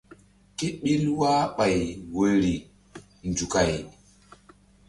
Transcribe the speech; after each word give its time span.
Ké 0.57 0.67
ɓil 0.81 1.03
wahɓay 1.19 1.77
woyri 2.13 2.53
nzukay. 3.29 3.71